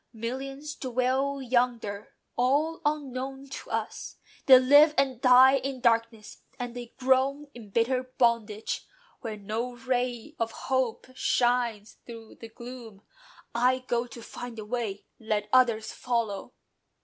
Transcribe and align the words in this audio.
"Millions 0.13 0.73
dwell 0.73 1.39
yonder: 1.43 2.15
all 2.35 2.81
unknown 2.83 3.45
to 3.47 3.69
us, 3.69 4.17
They 4.47 4.57
live 4.57 4.95
and 4.97 5.21
die 5.21 5.57
in 5.57 5.79
darkness: 5.79 6.41
and 6.57 6.75
they 6.75 6.95
groan 6.97 7.51
In 7.53 7.69
bitter 7.69 8.01
bondage, 8.17 8.87
where 9.19 9.37
no 9.37 9.75
ray 9.75 10.35
of 10.39 10.51
hope 10.53 11.05
Shines 11.13 11.97
through 12.07 12.37
the 12.41 12.49
gloom. 12.49 13.03
I 13.53 13.85
go 13.87 14.07
to 14.07 14.23
find 14.23 14.57
the 14.57 14.65
way: 14.65 15.05
Let 15.19 15.47
others 15.53 15.91
follow." 15.93 16.53